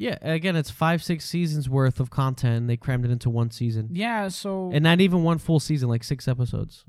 [0.00, 2.68] Yeah, again, it's five, six seasons worth of content.
[2.68, 6.02] They crammed it into one season, Yeah, so and not even one full season, like
[6.04, 6.84] six episodes.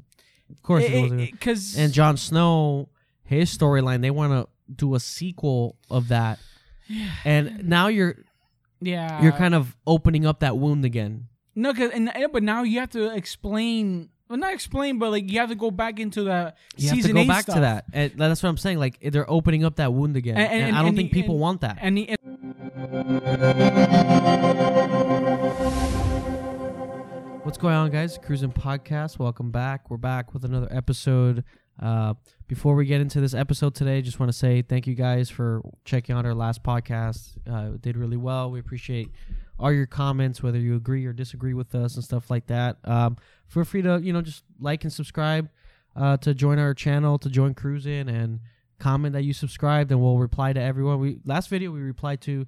[0.49, 1.31] Of course, it, wasn't.
[1.31, 2.87] because and Jon Snow,
[3.23, 6.39] his storyline, they want to do a sequel of that,
[7.25, 8.15] and now you're
[8.79, 11.27] yeah, you're kind of opening up that wound again.
[11.53, 14.09] no, cause and eh, but now you have to explain.
[14.29, 17.05] Well, not explain, but like you have to go back into the You season have
[17.07, 17.55] to go eight back stuff.
[17.55, 17.85] to that.
[17.91, 18.79] And that's what I'm saying.
[18.79, 21.77] Like they're opening up that wound again, And- I don't think people want that.
[21.81, 22.15] And the,
[22.91, 23.07] What's
[27.57, 28.17] going on, guys?
[28.17, 29.17] Cruising Podcast.
[29.17, 29.89] Welcome back.
[29.89, 31.45] We're back with another episode.
[31.81, 32.15] Uh,
[32.49, 35.61] before we get into this episode today, just want to say thank you guys for
[35.85, 37.37] checking out our last podcast.
[37.49, 38.51] Uh, it did really well.
[38.51, 39.07] We appreciate
[39.57, 42.75] all your comments, whether you agree or disagree with us and stuff like that.
[42.83, 43.15] Um,
[43.47, 45.47] feel free to you know just like and subscribe
[45.95, 48.41] uh, to join our channel, to join Cruising, and
[48.79, 50.99] comment that you subscribed, and we'll reply to everyone.
[50.99, 52.45] We last video we replied to.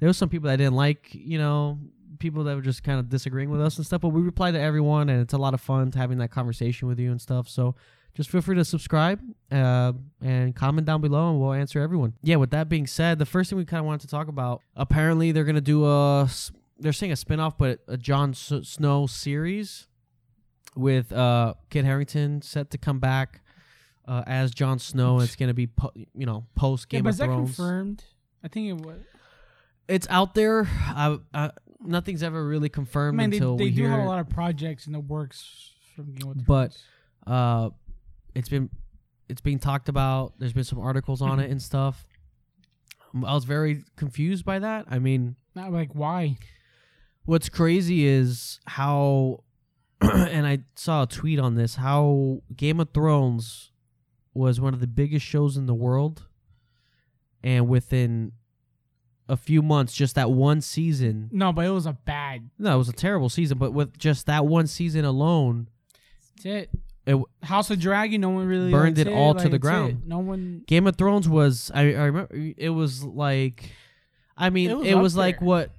[0.00, 1.78] There was some people that didn't like, you know,
[2.18, 4.60] people that were just kind of disagreeing with us and stuff, but we reply to
[4.60, 7.48] everyone, and it's a lot of fun having that conversation with you and stuff.
[7.48, 7.74] So
[8.14, 9.20] just feel free to subscribe
[9.52, 12.14] uh, and comment down below, and we'll answer everyone.
[12.22, 12.36] Yeah.
[12.36, 14.60] With that being said, the first thing we kind of wanted to talk about.
[14.76, 16.28] Apparently, they're gonna do a.
[16.80, 19.88] They're saying a spinoff, but a Jon S- Snow series
[20.76, 23.40] with uh, Kit Harington set to come back
[24.06, 25.20] uh, as Jon Snow.
[25.20, 27.56] It's gonna be po- you know post yeah, Game but of is that Thrones.
[27.56, 28.04] confirmed?
[28.42, 28.98] I think it was.
[29.88, 30.68] It's out there.
[30.70, 31.50] I, I,
[31.80, 33.90] nothing's ever really I confirmed mean, they, until they we do hear.
[33.90, 36.76] have a lot of projects in the works from Game of But-
[37.26, 37.70] uh,
[38.34, 38.70] it's been
[39.28, 40.34] it's being talked about.
[40.38, 41.40] There's been some articles on Mm-hmm.
[41.40, 42.06] it and stuff.
[43.14, 44.86] I was very confused by that.
[44.90, 46.36] I mean, not like why?
[47.24, 49.44] what's crazy is how,
[50.00, 51.74] and I saw a tweet on this.
[51.76, 53.70] How Game of Thrones
[54.32, 56.24] was one of the biggest shows in the world,
[57.42, 58.32] and within
[59.28, 61.28] a few months, just that one season.
[61.32, 62.48] No, but it was a bad.
[62.58, 65.68] No, it was a terrible season, but with just that one season alone,
[66.36, 66.70] That's it.
[67.06, 68.20] it, House of Dragon.
[68.22, 69.60] No one really Burned that's it all to like, the that's it.
[69.60, 70.02] ground.
[70.06, 70.62] No one.
[70.66, 73.70] Game of Thrones was I, I remember it was like
[74.36, 75.72] I mean It it was was, like what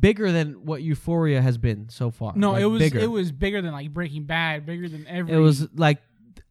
[0.00, 2.32] bigger than what Euphoria has been so far.
[2.36, 2.98] No, Like, it was bigger.
[3.00, 5.32] it was bigger than like Breaking Bad, bigger than every.
[5.34, 5.98] it was like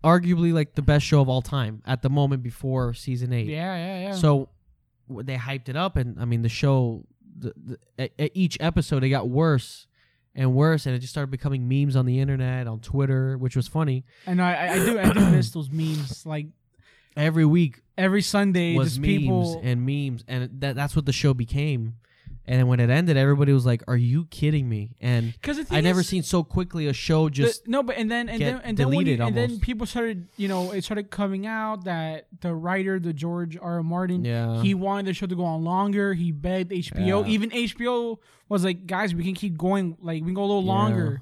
[0.04, 3.48] arguably like the best show of all time at the moment before season 8.
[3.48, 4.12] Yeah, yeah, yeah.
[4.14, 4.50] So
[5.10, 7.06] they hyped it up and I mean the show
[7.40, 9.88] the, the, at, at each episode it got worse
[10.36, 13.68] and worse and it just started becoming memes on the internet, on Twitter, which was
[13.68, 14.06] funny.
[14.26, 16.26] and I, I, do I do miss those memes.
[16.26, 16.48] Like
[17.16, 19.62] Every week every Sunday, was memes people.
[19.64, 21.96] and memes, and that that's what the show became.
[22.50, 25.82] And then when it ended, everybody was like, "Are you kidding me?" And Because I
[25.82, 28.92] never seen so quickly a show just no, but and then and then and then
[28.94, 33.12] you, and then people started, you know, it started coming out that the writer, the
[33.12, 33.76] George R.
[33.76, 33.84] R.
[33.84, 34.62] Martin, yeah.
[34.62, 36.14] he wanted the show to go on longer.
[36.14, 37.26] He begged HBO.
[37.26, 37.30] Yeah.
[37.30, 39.98] Even HBO was like, guys, we can keep going.
[40.02, 40.72] Like we can go a little Yeah.
[40.72, 41.22] longer.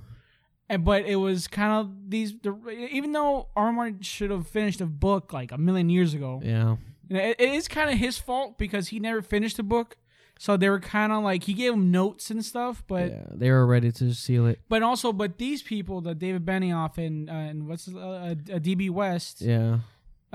[0.70, 2.36] And but it was kind of these.
[2.42, 2.56] The,
[2.92, 3.66] even though R.
[3.68, 3.72] R.
[3.74, 6.76] Martin should have finished the book like a million years ago, yeah,
[7.10, 9.98] it, it is kind of his fault because he never finished the book.
[10.38, 13.50] So they were kind of like he gave them notes and stuff, but yeah, they
[13.50, 14.60] were ready to seal it.
[14.68, 18.60] but also but these people, the David Benioff and uh, and what's his, uh, uh,
[18.60, 19.80] DB West, Yeah,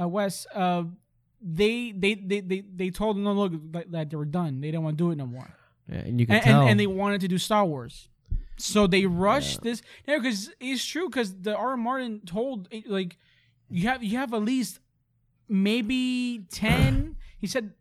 [0.00, 0.84] uh, West, uh,
[1.42, 4.60] they, they they they they told them no look that, that they were done.
[4.60, 5.54] They didn't want to do it no more,
[5.88, 6.60] yeah and you can and, tell.
[6.62, 8.08] and and they wanted to do Star Wars.
[8.56, 9.80] So they rushed this.
[10.06, 11.08] Yeah, because it's true.
[11.08, 11.70] Because the R.
[11.70, 11.76] R.
[11.76, 13.16] Martin told eh, like
[13.70, 14.80] you have you have at least
[15.48, 17.16] maybe ten.
[17.38, 17.72] he said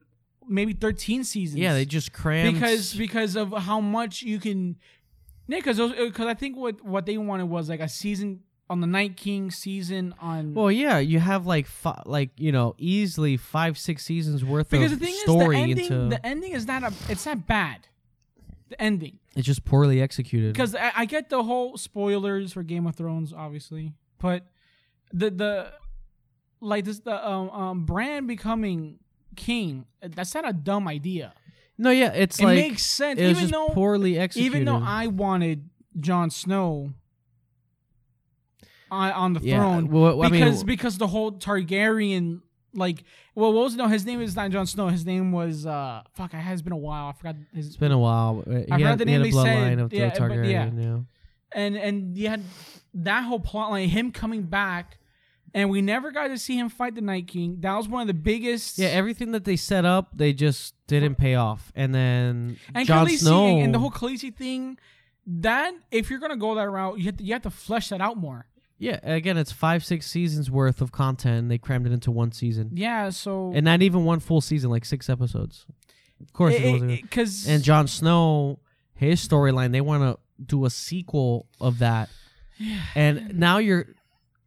[0.49, 1.59] maybe thirteen seasons.
[1.59, 4.77] yeah, they just crammed because because of how much you can.
[5.47, 8.87] Yeah, because because I think what what they wanted was like a season on the
[8.87, 10.53] Night King season on.
[10.53, 14.91] Well, yeah, you have like fi- like you know easily five six seasons worth because
[14.91, 17.47] of the thing story is the ending into the ending is not a it's not
[17.47, 17.87] bad.
[18.69, 20.53] The ending it's just poorly executed.
[20.53, 24.45] because I, I get the whole spoilers for Game of Thrones obviously, but
[25.11, 25.73] the the
[26.61, 28.99] like this the um, um brand becoming
[29.35, 31.33] king that's not a dumb idea.
[31.77, 34.45] no, yeah, it's it like makes sense it even though poorly executed.
[34.55, 36.93] even though I wanted Jon Snow
[38.91, 42.41] on, on the yeah, throne well, I mean, because because the whole Targaryen
[42.73, 43.03] like
[43.35, 46.33] well what was no his name is not Jon Snow his name was uh fuck
[46.33, 48.43] it has been a while I forgot his It's been a while.
[48.47, 49.79] He forgot had, the he had name they said.
[49.79, 50.51] of the Yeah, but Targaryen.
[50.51, 50.69] yeah.
[50.81, 50.97] yeah.
[51.53, 52.43] and and you had
[52.93, 54.98] that whole plot line him coming back
[55.53, 58.07] and we never got to see him fight the Night King that was one of
[58.07, 61.71] the biggest Yeah, everything that they set up, they just didn't pay off.
[61.75, 64.77] And then and Jon Khaleesi Snow and, and the whole Khaleesi thing
[65.27, 68.01] that if you're gonna go that route you have to you have to flesh that
[68.01, 68.47] out more
[68.79, 71.49] Yeah, again, it's five, six seasons worth of content.
[71.49, 74.85] They crammed it into one season, yeah so and not even one full season, like
[74.85, 75.65] six episodes.
[76.21, 77.01] Of course, it, wasn't.
[77.01, 78.59] because and Jon Snow,
[78.93, 82.09] his storyline, they want to do a sequel of that,
[82.57, 82.79] Yeah.
[82.95, 83.85] and now you're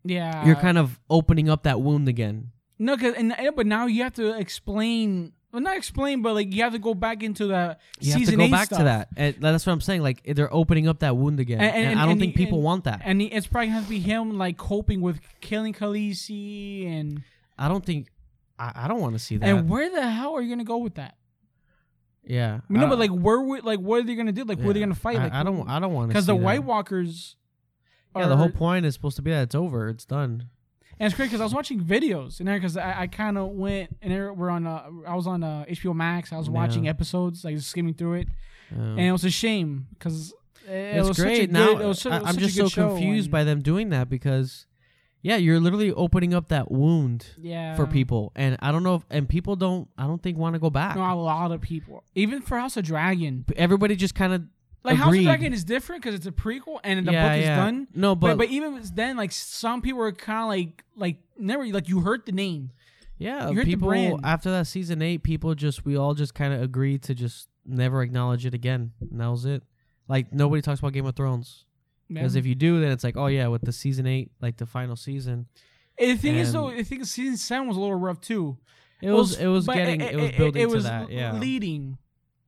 [0.04, 2.50] yeah, you're kind of opening up that wound again.
[2.78, 5.32] no, cause and but now you have to explain.
[5.52, 8.36] Well, not explain, but like you have to go back into the You have to
[8.36, 8.78] go back stuff.
[8.78, 9.08] to that.
[9.18, 10.00] And that's what I'm saying.
[10.02, 12.58] Like they're opening up that wound again, And- and, and- I don't and- think people
[12.58, 13.02] and- want that.
[13.04, 17.22] and he, it's probably gonna be him like coping with killing Khaleesi and
[17.58, 18.08] I don't think.
[18.58, 19.46] I, I don't want to see that.
[19.46, 21.16] and where the hell are you gonna go with that?
[22.24, 24.44] yeah, I mean, no, but uh, like where would like what are they gonna do?
[24.44, 25.18] Like where are they gonna fight?
[25.18, 25.68] I, Like I don't.
[25.68, 26.40] I don't want to because the that.
[26.42, 27.36] White Walkers.
[28.16, 29.88] Yeah, the whole point is supposed to be that it's over.
[29.88, 30.48] It's done.
[30.98, 33.48] And it's great because I was watching videos and there because I, I kind of
[33.48, 36.32] went and there we're on uh, I was on uh, HBO Max.
[36.32, 38.28] I was watching episodes like skimming through it,
[38.70, 40.32] and it was a shame because
[40.66, 41.52] it, it's was great such a good.
[41.52, 41.70] now.
[41.80, 44.66] it was, it I, was I'm just good so confused by them doing that because,
[45.22, 49.02] yeah, you're literally opening up that wound yeah for people, and I don't know, if,
[49.10, 50.96] and people don't, I don't think want to go back.
[50.96, 54.42] No, a lot of people, even for House of Dragon, Everybody just kind of
[54.84, 55.24] like House of Agreed.
[55.24, 57.56] Dragon is different because it's a prequel and the yeah, book is yeah.
[57.56, 57.88] done.
[57.94, 61.88] No, But, but, even then, like some people were kind of like like never like
[61.88, 62.70] you heard the name.
[63.18, 64.20] yeah, you heard the people brand.
[64.24, 68.02] after that season eight, people just we all just kind of agreed to just never
[68.02, 69.62] acknowledge it again, and that was it.
[70.08, 71.64] Like nobody talks about Game of Thrones
[72.08, 74.66] because if you do, then it's like, oh yeah, with the season eight, like the
[74.66, 75.46] final season,
[75.98, 78.58] And the thing is and- though, I think season seven was a little rough too.
[79.00, 81.32] it was it was but getting it, was building to that, yeah.
[81.38, 81.98] leading.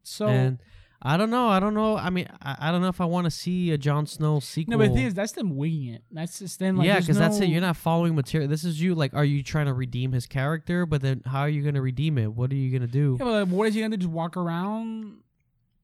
[0.02, 0.58] So and
[1.06, 1.48] I don't know.
[1.48, 1.98] I don't know.
[1.98, 4.72] I mean, I, I don't know if I want to see a Jon Snow sequel.
[4.72, 6.02] no, but the thing is, that's them winging it.
[6.10, 6.78] That's just them.
[6.78, 7.48] Like, yeah, because because that's it.
[7.50, 8.48] You're not following material.
[8.48, 8.94] This is you.
[8.94, 10.86] Like, are you trying to redeem his character?
[10.86, 12.32] But then, how are you going to redeem it?
[12.32, 13.16] What are you going to do?
[13.18, 14.04] Yeah, but like, what is he gonna do?
[14.04, 15.18] Just walk around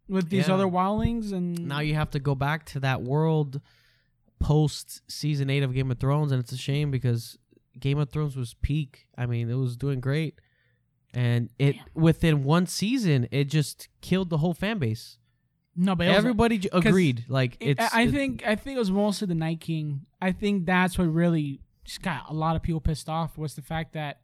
[0.08, 0.54] with these Yeah.
[0.54, 3.60] other wildlings and Now you have to go back to that world
[4.38, 7.38] post season eight of Game of Thrones, and it's a shame because
[7.78, 9.06] Game of Thrones was peak.
[9.16, 10.40] I mean, it was doing great,
[11.14, 15.16] and it within one season, it just killed the whole fan base.
[15.76, 17.24] no, but it was- Everybody agreed.
[17.28, 17.94] Like it- it's.
[17.94, 20.06] I I it- think I think it was mostly the Night King.
[20.20, 23.62] I think that's what really just got a lot of people pissed off was the
[23.62, 24.20] fact that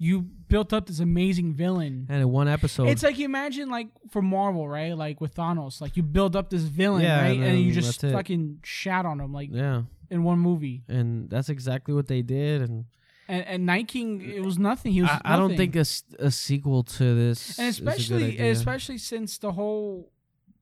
[0.00, 2.06] you built up this amazing villain.
[2.08, 4.96] and in one episode, It's like you imagine like for Marvel, right?
[4.96, 7.36] Like with Thanos, like you build up this villain, Yeah, right?
[7.36, 8.16] and And, you just that's it.
[8.16, 10.84] fucking shat on him like yeah, in one movie.
[10.88, 12.84] and that's exactly what they did, and.
[13.28, 14.92] And, and Night King, it was nothing.
[14.92, 15.10] He was.
[15.10, 15.72] I, I don't nothing.
[15.72, 15.76] think
[16.18, 20.10] a sequel to this, and a especially especially since the whole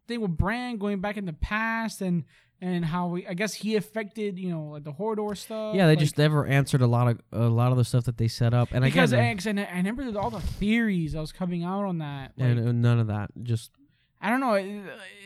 [0.09, 2.25] thing with Bran going back in the past and
[2.61, 5.77] and how we, I guess he affected you know like the Hodor stuff.
[5.77, 8.17] yeah, they like- just never answered a lot of a lot of the stuff that
[8.17, 11.33] they set up, and because I, 'cause I I remember all the theories that was
[11.33, 12.33] coming out on that.
[12.37, 13.31] Like, and none of that.
[13.43, 13.71] Just
[14.21, 14.55] I don't know.
[14.55, 14.67] It,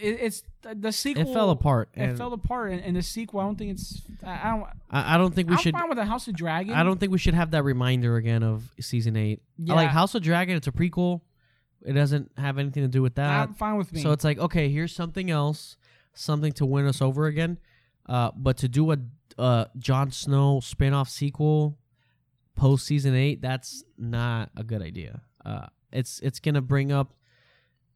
[0.02, 1.30] it, it's the sequel.
[1.30, 1.90] it fell apart.
[1.94, 3.40] It fell apart, and, and the sequel.
[3.40, 4.02] I don't think it's.
[4.24, 4.66] I, don't.
[4.90, 5.74] I, I don't think we I'm should.
[5.74, 6.74] fine with the House of Dragon.
[6.74, 9.42] I don't think we should have that reminder again of season eight.
[9.68, 10.56] I like House of Dragon.
[10.56, 11.20] It's a prequel.
[11.84, 13.48] It doesn't have anything to do with that.
[13.48, 14.02] I'm fine with me.
[14.02, 15.76] So it's like okay, here's something else,
[16.12, 17.58] something to win us over again.
[18.06, 18.98] Uh, but to do a
[19.38, 21.78] uh Jon Snow spin-off sequel
[22.56, 25.22] post season eight, that's not a good idea.
[25.44, 27.14] Uh, it's it's gonna bring up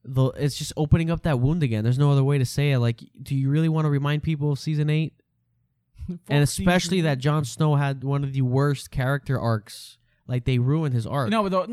[0.04, 0.26] the.
[0.36, 1.82] It's just opening up that wound again.
[1.84, 2.78] There's no other way to say it.
[2.78, 5.14] Like, do you really want to remind people of season eight?
[6.28, 9.96] And especially that Jon Snow had one of the worst character arcs.
[10.26, 11.30] Like they ruined his arc.
[11.30, 11.70] No, but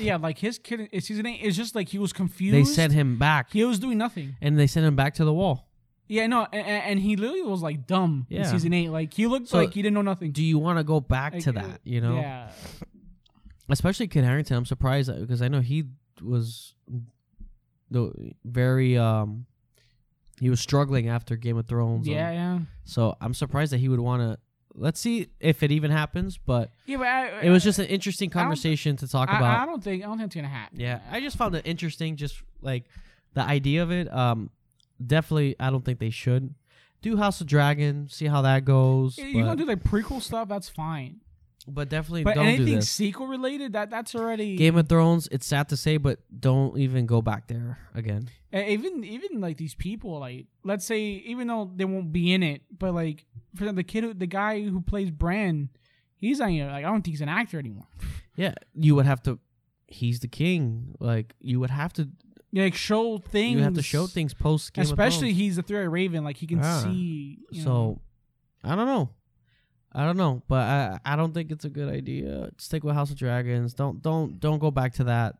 [0.00, 2.54] yeah, like his kid in season eight is just like he was confused.
[2.54, 4.36] they sent him back, he was doing nothing.
[4.42, 5.68] and they sent him back to the wall.
[6.06, 8.88] Yeah, no, and, and he literally was like dumb in season eight.
[8.90, 10.32] Like he looked So, like he didn't know nothing.
[10.32, 11.80] Do you want to go back Like, to that?
[11.84, 12.50] You know, Yeah,
[13.68, 14.56] especially Kit Harington.
[14.56, 15.84] I'm surprised because I know he
[16.22, 16.74] was
[17.90, 19.46] the very um
[20.40, 22.06] he was struggling after Game of Thrones.
[22.06, 24.38] yeah, um, yeah, so I'm surprised that he would want to.
[24.76, 26.96] Let's see if it even happens, but yeah.
[26.96, 29.62] But I, it was just an interesting conversation to talk I, about.
[29.62, 30.80] I don't think I don't think it's gonna happen.
[30.80, 32.84] Yeah, I just found it interesting, just like
[33.34, 34.12] the idea of it.
[34.12, 34.50] Um,
[35.04, 36.54] definitely, I don't think they should
[37.02, 38.08] do House of Dragon.
[38.08, 39.16] See how that goes.
[39.16, 40.48] Yeah, you gonna do like prequel stuff?
[40.48, 41.20] That's fine.
[41.66, 42.90] But definitely But don't do anything this.
[42.90, 45.28] sequel related, that that's already Game of Thrones.
[45.32, 48.28] It's sad to say, but don't even go back there again.
[48.52, 52.62] Even even like these people like let's say even though they won't be in it
[52.78, 53.24] but like
[53.56, 55.70] for the kid who, the guy who plays Bran
[56.18, 57.86] he's not even like I don't think he's an actor anymore
[58.36, 59.38] Yeah, you would have to.
[59.86, 60.94] He's the king.
[61.00, 62.08] Like you would have to.
[62.52, 66.22] like show things You have to show things post Game especially he's the three-eyed raven
[66.24, 66.80] like he can Ah.
[66.84, 67.66] see you Thrones.
[67.66, 68.00] know.
[68.62, 69.10] So, I don't know.
[69.94, 72.50] I don't know, but I I don't think it's a good idea.
[72.58, 73.74] Stick with House of Dragons.
[73.74, 75.36] Don't don't don't go back to that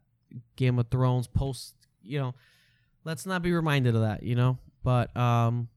[0.57, 1.75] Game of Thrones post.
[2.03, 2.35] You know,
[3.05, 4.23] let's not be reminded of that.
[4.23, 5.69] You know, but um,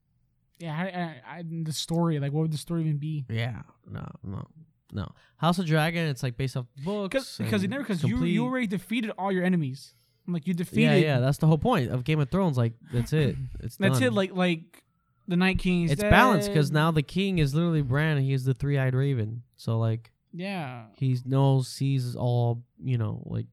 [0.60, 4.06] yeah I, I, I, the story like what would the story even be yeah, no,
[4.24, 4.48] no,
[4.92, 5.12] no.
[5.38, 6.08] House of Dragon.
[6.08, 9.44] It's like based off books because because never because you you already defeated all your
[9.44, 9.94] enemies
[10.28, 10.82] I'm like you defeated.
[10.82, 11.20] Yeah, yeah.
[11.20, 12.58] That's the whole point of Game of Thrones.
[12.58, 13.36] Like that's it.
[13.62, 14.08] It's That's done.
[14.08, 14.14] it.
[14.14, 14.84] Like like
[15.28, 15.84] the Night King.
[15.84, 18.18] is it's balanced because now the king is literally Bran.
[18.18, 19.44] and is the three-eyed raven.
[19.58, 20.86] So like Yeah.
[20.98, 22.64] he knows, sees all.
[22.84, 23.48] You know, like.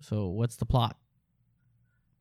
[0.00, 0.96] So what's the plot?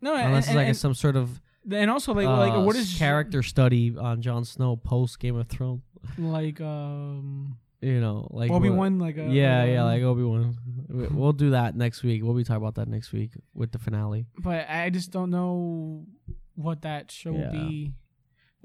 [0.01, 1.41] No, and, Unless it's and, like a, and, some sort of
[1.71, 5.47] and also like like uh, what is character study on Jon Snow post Game of
[5.47, 5.81] Thrones.
[6.17, 10.23] like um You know, like Obi what- Wan like a, yeah, yeah, um, like Obi
[10.23, 10.57] Wan.
[10.89, 12.23] We'll do that next week.
[12.23, 14.25] We'll be talking about that next week with the finale.
[14.39, 16.05] but I just don't know
[16.55, 17.51] what that show Yeah.
[17.51, 17.93] will be.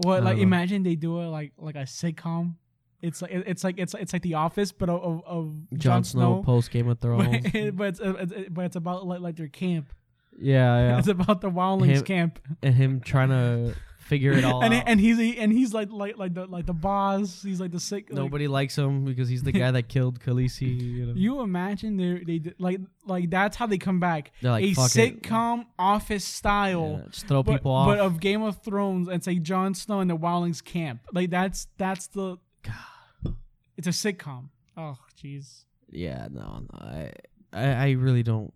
[0.04, 0.42] What like know.
[0.42, 2.54] imagine they do it like like a sitcom.
[3.00, 6.42] It's like it's like it's it's like The Office, but of of, of Jon Snow,
[6.44, 7.44] post Game of Thrones.
[7.52, 9.92] But, but it's uh, it's- but it's about like like their camp.
[10.38, 12.38] yeah, yeah, It's about the Wildlings camp.
[12.62, 13.74] and him trying to
[14.12, 14.84] figure it all and out.
[14.86, 17.42] and he's and he's like like like the like the boss.
[17.42, 18.10] He's like the sick.
[18.10, 20.80] like- Nobody likes him because he's the guy that killed Khaleesi.
[20.98, 21.12] You know?
[21.16, 24.32] you imagine they they did- like like that's how they come back.
[24.42, 26.98] They're like, a "Fuck it." sitcom office style.
[27.02, 27.86] Yeah, just throw But, people off.
[27.88, 31.00] but of Game of Thrones and say Jon Snow in the Wildlings camp.
[31.12, 33.34] Like that's that's the God.
[33.76, 34.48] it's a sitcom.
[34.76, 35.64] Oh jeez.
[35.90, 37.10] yeah, no, no, I,
[37.52, 38.52] I, I really don't.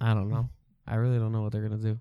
[0.00, 0.48] I don't know.
[0.86, 1.98] I really don't know what they're gonna do.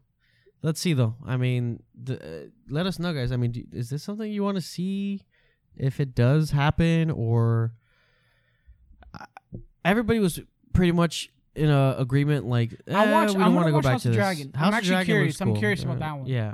[0.62, 1.16] Let's see though.
[1.26, 3.32] I mean, the, uh, let us know, guys.
[3.32, 5.22] I mean, do, is this something you want to see?
[5.78, 7.74] If it does happen, or
[9.14, 9.26] I-
[9.84, 10.40] everybody was
[10.74, 13.84] pretty much in a agreement, like I eh, watch- we I don't wanna go watch
[13.84, 14.18] back House to this.
[14.18, 14.52] Dragon.
[14.56, 15.34] I'm actually Dragon curious.
[15.36, 15.58] looks I'm cool.
[15.58, 16.28] curious about Uh, that one.
[16.28, 16.54] Yeah,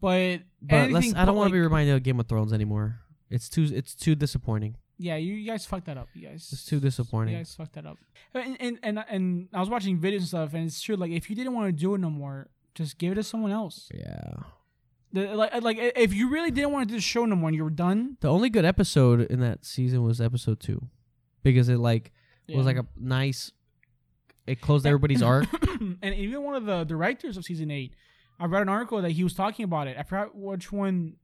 [0.00, 3.00] But but let's, I don't want to be reminded of Game of Thrones anymore.
[3.30, 4.76] It's too it's too disappointing.
[4.96, 6.08] Yeah, you, you guys fucked that up.
[6.14, 6.48] You guys.
[6.52, 7.32] It's too disappointing.
[7.34, 7.98] You guys fucked that up.
[8.32, 10.94] And and, and and I was watching videos and stuff, and it's true.
[10.96, 13.52] Like if you didn't want to do it no more, just give it to someone
[13.52, 13.88] else.
[13.94, 14.34] Yeah.
[15.12, 17.56] The, like like if you really didn't want to do the show no more, and
[17.56, 18.16] you were done.
[18.20, 20.88] The only good episode in that season was episode two,
[21.44, 22.12] because it like
[22.48, 23.52] was like a nice.
[24.46, 25.46] It closed everybody's arc.
[25.80, 27.94] and even one of the directors of season eight,
[28.40, 29.96] I read an article that he was talking about it.
[29.96, 31.14] I forgot which one,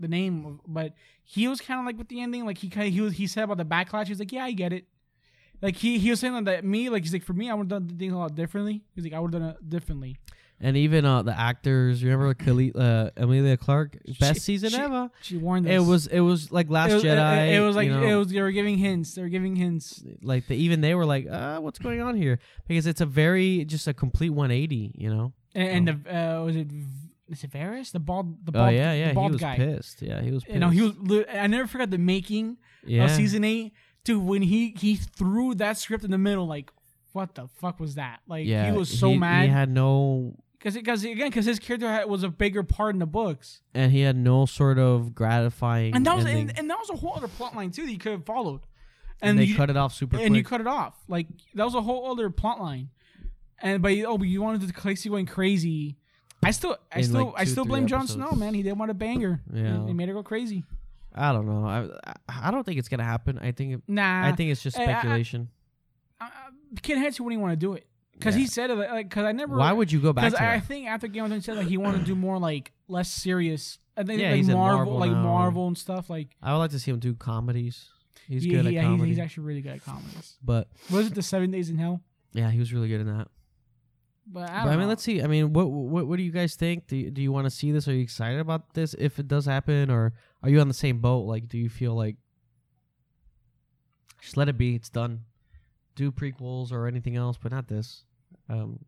[0.00, 2.44] the name, but he was kind of like with the ending.
[2.44, 4.06] Like he kind of he was he said about the backlash.
[4.06, 4.86] He was like, yeah, I get it.
[5.60, 7.86] Like he he was saying that me like he's like for me I would have
[7.86, 8.82] done things a lot differently.
[8.94, 10.18] He's like I would have done it differently.
[10.60, 12.02] And even uh the actors.
[12.02, 15.10] Remember Khale- uh, Emilia Clarke, best She- season she- ever.
[15.22, 15.72] She warned us.
[15.72, 17.48] It was it was like Last it was, Jedi.
[17.48, 19.14] It, it was like you know, it was they were giving hints.
[19.14, 20.02] They were giving hints.
[20.22, 22.40] like the, even they were like, uh, what's going on here?
[22.66, 24.94] Because it's a very just a complete 180.
[24.98, 25.32] You know.
[25.54, 26.68] And, and the uh, was it
[27.30, 29.12] is it Varys the bald the Oh bald yeah, yeah.
[29.12, 29.56] the He was guy.
[29.56, 30.02] pissed.
[30.02, 30.42] Yeah, he was.
[30.42, 30.54] Pissed.
[30.54, 31.24] You know he was.
[31.32, 33.04] I never forgot the making Yeah.
[33.04, 34.24] of season eight, dude.
[34.24, 36.72] When he he threw that script in the middle, like
[37.12, 38.20] what the fuck was that?
[38.26, 38.70] Like yeah.
[38.70, 42.08] he was so He mad He had no because because again because his character had,
[42.08, 45.94] was a bigger part in the books, and he had no sort of gratifying.
[45.94, 46.50] and that was ending.
[46.50, 48.60] and, and that was a whole other plot line too that you could have followed,
[49.20, 50.38] and, and they you, cut it off super and quick.
[50.38, 50.94] you cut it off.
[51.08, 52.90] Like that was a whole other plot line.
[53.60, 55.96] And but oh, but you wanted the Khaleesi going crazy.
[56.44, 58.06] I still, I In, still, like, I still blame Jon.
[58.06, 58.54] Snow, man.
[58.54, 59.40] He didn't want to bang her.
[59.52, 59.84] Yeah.
[59.84, 60.62] he made her go crazy.
[61.12, 61.66] I don't know.
[61.66, 61.88] I
[62.28, 63.38] I don't think it's gonna happen.
[63.40, 65.48] I think it, Nah, I think it's just I- I- speculation.
[66.20, 66.28] uh,
[66.82, 67.86] Kid Hansen wouldn't want to do it
[68.18, 69.56] because he said it like because I never.
[69.56, 71.58] Why would you go back Because I, I think after Game of Thrones, he said
[71.58, 73.78] like he wanted to do more like less serious.
[73.96, 75.10] I think Yeah, like Marvel, Marvel like.
[75.10, 76.08] Marvel and stuff.
[76.10, 77.88] Like I would like to see him do comedies.
[78.26, 79.08] He's he- good at comedy.
[79.08, 80.36] He's, he's actually really good at comedies.
[80.42, 82.00] but Was it the Seven Days in Hell?
[82.32, 83.28] yeah, he was really good in that.
[84.30, 85.22] But I, But I mean, let's see.
[85.22, 86.86] I mean, what what what do you guys think?
[86.86, 87.88] Do you, do you want to see this?
[87.88, 90.98] Are you excited about this if it does happen, or are you on the same
[90.98, 91.20] boat?
[91.20, 92.16] Like, do you feel like
[94.20, 94.74] just let it be?
[94.74, 95.24] It's done.
[95.94, 98.04] Do prequels or anything else, but not this.
[98.48, 98.80] Um,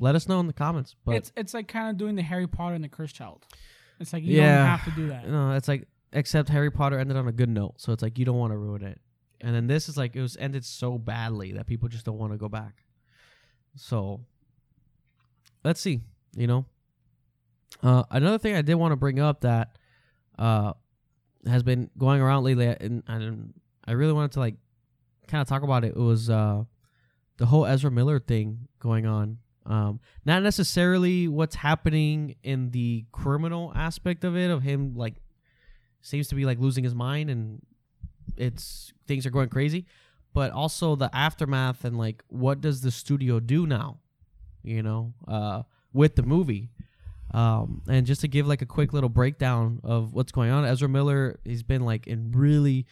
[0.00, 0.94] Let us know in the comments.
[1.04, 3.44] But it's it's like kind of doing the Harry Potter and the Cursed Child.
[4.00, 4.58] It's like you Yeah.
[4.58, 5.28] don't have to do that.
[5.28, 8.24] no, it's like except Harry Potter ended on a good note, so it's like you
[8.24, 9.00] don't want to ruin it.
[9.40, 12.32] And then this is like it was ended so badly that people just don't want
[12.32, 12.84] to go back.
[13.76, 14.20] So
[15.64, 16.00] let's see,
[16.36, 16.64] you know.
[17.82, 19.76] Uh, another thing I did want to bring up that
[20.38, 20.72] uh,
[21.46, 23.54] has been going around lately, and I didn't,
[23.86, 24.56] I really wanted to like
[25.28, 25.88] kind of talk about it.
[25.96, 26.64] It was uh,
[27.38, 29.38] the whole Ezra Miller thing going on.
[29.64, 35.14] Um, not necessarily what's happening in the criminal aspect of it, of him like
[36.00, 37.60] seems to be like losing his mind and
[38.36, 39.86] it's things are going crazy,
[40.32, 43.98] but also the aftermath and like what does the studio do now,
[44.62, 46.70] you know, uh, with the movie.
[47.34, 50.88] Um, and just to give like a quick little breakdown of what's going on, Ezra
[50.88, 52.86] Miller, he's been like in really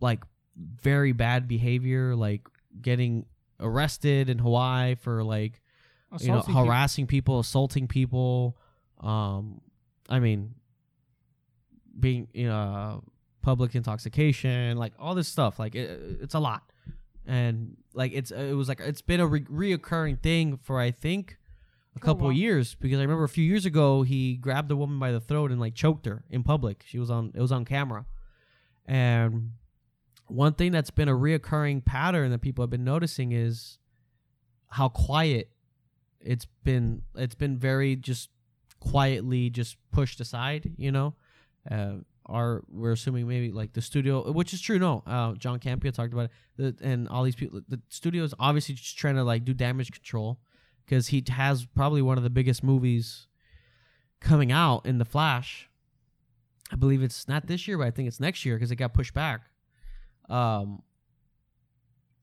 [0.00, 0.24] like
[0.56, 2.42] very bad behavior, like
[2.80, 3.26] getting
[3.60, 5.60] arrested in Hawaii for like
[6.20, 6.64] you know Assaulting people.
[6.64, 8.56] harassing people, assaulting people.
[9.00, 9.60] Um,
[10.08, 10.54] I mean,
[11.98, 13.02] being you know
[13.42, 15.58] public intoxication, like all this stuff.
[15.58, 16.62] Like it, it's a lot,
[17.26, 21.38] and like it's it was like it's been a re- reoccurring thing for I think
[21.96, 22.30] a couple wow.
[22.30, 25.20] of years because I remember a few years ago he grabbed a woman by the
[25.20, 26.84] throat and like choked her in public.
[26.86, 28.06] She was on it was on camera.
[28.86, 29.52] And
[30.34, 33.78] one thing that's been a reoccurring pattern that people have been noticing is
[34.68, 35.50] how quiet
[36.20, 38.30] it's been it's been very just
[38.80, 41.14] quietly just pushed aside, you know.
[41.70, 44.78] Uh are we're assuming maybe like the studio, which is true.
[44.78, 47.60] No, uh, John Campea talked about it, the, and all these people.
[47.68, 50.38] The studio is obviously just trying to like do damage control
[50.84, 53.26] because he has probably one of the biggest movies
[54.20, 55.68] coming out in the Flash.
[56.72, 58.94] I believe it's not this year, but I think it's next year because it got
[58.94, 59.42] pushed back.
[60.28, 60.82] Um,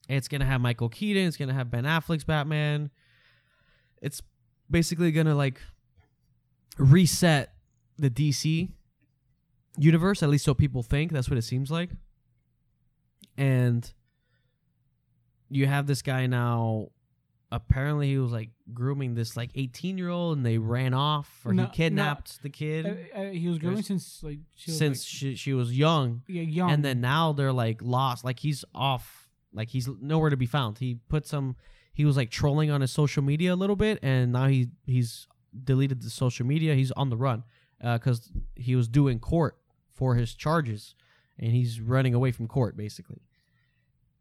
[0.09, 1.27] it's gonna have Michael Keaton.
[1.27, 2.89] It's gonna have Ben Affleck's Batman.
[4.01, 4.21] It's
[4.69, 5.61] basically gonna like
[6.77, 7.53] reset
[7.97, 8.69] the DC
[9.77, 11.11] universe, at least so people think.
[11.11, 11.91] That's what it seems like.
[13.37, 13.91] And
[15.49, 16.89] you have this guy now.
[17.53, 21.53] Apparently, he was like grooming this like 18 year old, and they ran off, or
[21.53, 21.73] No, he no.
[21.73, 25.35] kidnapped the Uh, kid uh, he was grooming since like she was, since like, she,
[25.35, 26.21] she was young.
[26.27, 26.71] yeah, young.
[26.71, 28.23] And then now they're like lost.
[28.23, 29.29] Like he's off.
[29.53, 30.77] Like he's nowhere to be found.
[30.77, 31.57] He put some.
[31.93, 35.27] He was like trolling on his social media a little bit, and now he he's
[35.65, 36.73] deleted the social media.
[36.75, 37.43] He's on the run
[37.81, 39.57] because he was due in court
[39.93, 40.95] for his charges,
[41.37, 43.23] and he's running away from court basically.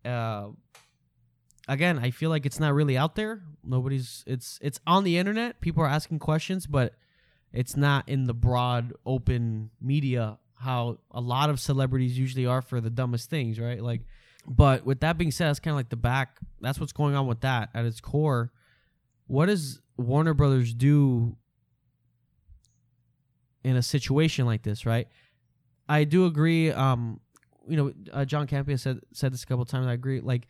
[0.05, 0.49] Uh,
[1.69, 3.43] again, I feel like it's not really out there.
[3.65, 4.25] Nobody's.
[4.27, 5.61] It's it's on the internet.
[5.61, 6.95] People are asking questions, but
[7.53, 12.83] it's not in the broad open media how a lot of celebrities usually are for
[12.83, 13.83] the dumbest things, right?
[13.83, 14.03] Like,
[14.47, 16.39] but with that being said, that's kind of like the back.
[16.61, 18.53] That's what's going on with that at its core.
[19.27, 21.37] What does Warner Brothers do
[23.65, 25.09] in a situation like this, right?
[25.89, 26.71] I do agree.
[26.71, 27.21] Um,
[27.67, 29.87] you know, uh, John Campea said said this a couple times.
[29.87, 30.21] I agree.
[30.21, 30.47] Like,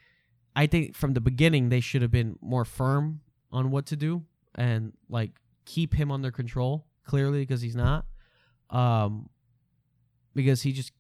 [0.54, 3.21] I think from the beginning they should have been more firm
[3.52, 5.33] on what to do and like
[5.64, 6.87] keep him under control.
[7.04, 8.07] Clearly, because he's not.
[8.69, 9.30] Um,
[10.35, 10.92] because he just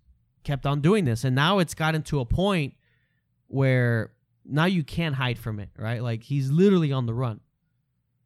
[0.42, 2.74] kept on doing this, and now it's gotten to a point
[3.46, 4.12] where
[4.44, 6.02] now you can't hide from it, right?
[6.02, 7.40] Like he's literally on the run.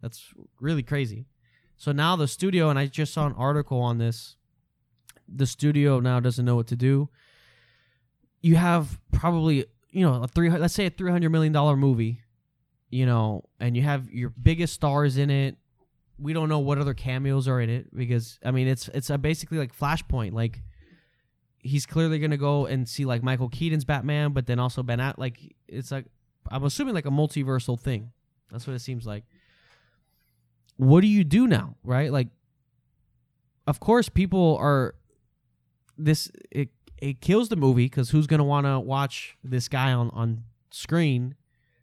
[0.00, 1.26] That's really crazy.
[1.76, 4.36] So now the studio, and I just saw an article on this.
[5.28, 7.08] The studio now doesn't know what to do.
[8.40, 10.50] You have probably, you know, a three.
[10.50, 12.20] Let's say a three hundred million dollar movie,
[12.90, 15.56] you know, and you have your biggest stars in it.
[16.18, 19.58] We don't know what other cameos are in it because I mean it's it's basically
[19.58, 20.32] like Flashpoint.
[20.32, 20.60] Like
[21.60, 25.16] he's clearly gonna go and see like Michael Keaton's Batman, but then also Ben At
[25.16, 26.06] like it's like
[26.50, 28.10] I'm assuming like a multiversal thing.
[28.50, 29.24] That's what it seems like.
[30.76, 32.10] What do you do now, right?
[32.10, 32.28] Like,
[33.68, 34.96] of course, people are
[35.96, 36.32] this.
[36.50, 36.70] It
[37.04, 41.34] it kills the movie because who's gonna want to watch this guy on on screen?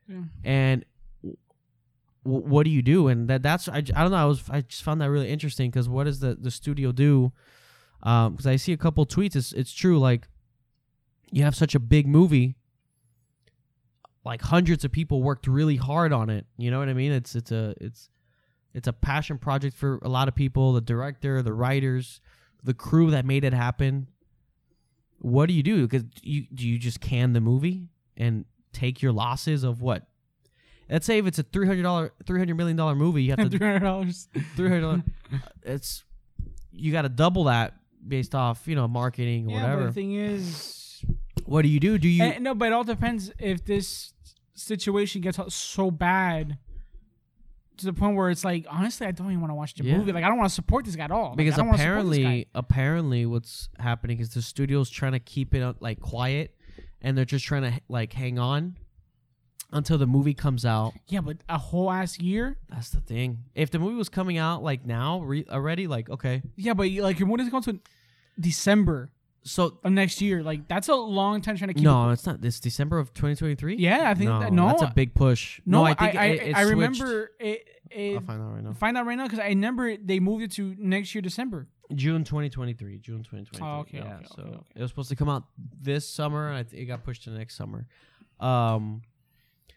[0.07, 0.23] Yeah.
[0.43, 0.85] And
[1.23, 1.37] w-
[2.23, 3.07] what do you do?
[3.07, 4.17] And that that's I, I don't know.
[4.17, 7.31] I was I just found that really interesting because what does the the studio do?
[8.01, 9.35] Um, because I see a couple tweets.
[9.35, 9.99] It's it's true.
[9.99, 10.27] Like
[11.31, 12.55] you have such a big movie.
[14.25, 16.47] Like hundreds of people worked really hard on it.
[16.57, 17.11] You know what I mean?
[17.11, 18.09] It's it's a it's
[18.73, 20.73] it's a passion project for a lot of people.
[20.73, 22.21] The director, the writers,
[22.63, 24.07] the crew that made it happen.
[25.23, 25.87] What do you do?
[25.87, 30.07] Because you do you just can the movie and take your losses of what?
[30.89, 33.39] Let's say if it's a three hundred dollar, three hundred million dollar movie, you have
[33.39, 34.27] to three hundred dollars.
[34.55, 35.03] three hundred.
[35.63, 36.03] It's
[36.71, 39.85] you got to double that based off you know marketing or Yeah, whatever.
[39.85, 41.03] the thing is,
[41.45, 41.97] what do you do?
[41.97, 42.23] Do you?
[42.23, 44.13] Eh, no, but it all depends if this
[44.55, 46.57] situation gets so bad
[47.81, 49.97] to the point where it's like, honestly, I don't even want to watch the Yeah.
[49.97, 50.11] movie.
[50.11, 51.35] Like, I don't want to support this guy at all.
[51.35, 52.23] Because I don't wanna support this guy.
[52.23, 56.55] apparently apparently what's happening is the studio's trying to keep it uh, like quiet
[57.01, 58.77] and they're just trying to like hang on
[59.73, 62.57] until the movie comes out yeah, but a whole ass year.
[62.69, 66.41] that's the thing if the movie was coming out like now re- already like okay
[66.57, 67.79] Yeah, but like your movie's going to
[68.39, 69.09] December
[69.43, 70.43] so of next year.
[70.43, 71.83] Like, that's a long time trying to keep.
[71.83, 74.91] no it's not this december of 2023 Yeah, I think no, that, no, that's a
[74.95, 77.67] big push no, i think I, it, I, it I remember it.
[77.89, 80.43] it i'll find out right now find out right now because I remember they moved
[80.43, 81.67] it to next year December.
[81.95, 84.63] june 2023 june 2023 Oh, okay, yeah okay, so okay, okay.
[84.75, 85.43] it was supposed to come out
[85.81, 87.87] this summer and I th- it got pushed to next summer
[88.39, 89.01] um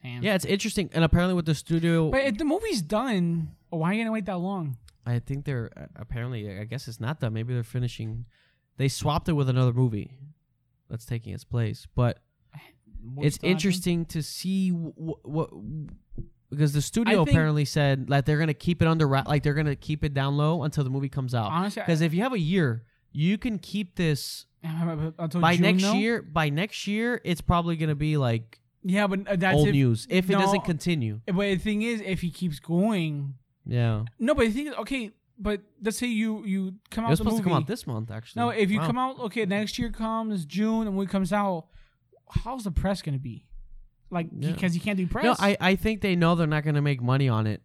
[0.02, 0.22] Damn.
[0.22, 3.94] yeah it's interesting and apparently with the studio but if the movie's done, why are
[3.94, 4.76] you gonna wait that long?
[5.06, 6.58] I think they're uh, apparently.
[6.58, 7.32] I guess it's not done.
[7.34, 8.24] Maybe they're finishing.
[8.76, 10.18] They swapped it with another movie
[10.90, 11.86] that's taking its place.
[11.94, 12.18] But
[13.18, 15.50] it's interesting to see what,
[16.50, 19.76] because the studio apparently said like they're gonna keep it under wrap, like they're gonna
[19.76, 21.50] keep it down low until the movie comes out.
[21.50, 25.82] Honestly, Because if you have a year, you can keep this until by June, next
[25.82, 25.92] though?
[25.94, 26.22] year.
[26.22, 30.06] By next year, it's probably gonna be like Yeah, but uh, that's old if, news
[30.10, 31.20] if it doesn't continue.
[31.26, 33.34] But the thing is, if he keeps going,
[33.66, 34.04] Yeah.
[34.18, 37.18] No, but the thing is, okay, but let's say you you come It out was
[37.18, 37.42] the supposed movie.
[37.44, 38.40] to come out this month, actually.
[38.40, 38.86] no, if you Wow.
[38.86, 41.66] come out, okay, next year comes June and when it comes out,
[42.30, 43.46] how's the press gonna be?
[44.10, 44.52] Like, Yeah.
[44.52, 45.24] because you can't do press.
[45.24, 47.62] No, I, I think they know they're not going to make money on it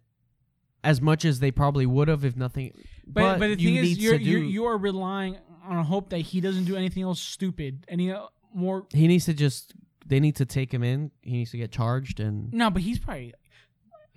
[0.82, 2.72] as much as they probably would have if nothing.
[3.06, 6.18] But but, the you thing is, you're, you're you are relying on a hope that
[6.18, 8.86] he doesn't do anything else stupid, any uh, more.
[8.92, 9.74] he needs to just.
[10.06, 11.12] They need to take him in.
[11.22, 13.32] He needs to get charged, and No, but he's probably.